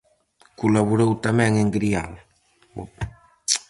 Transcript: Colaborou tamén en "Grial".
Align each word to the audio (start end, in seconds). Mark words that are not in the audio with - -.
Colaborou 0.61 1.11
tamén 1.25 1.51
en 1.61 1.67
"Grial". 1.77 2.11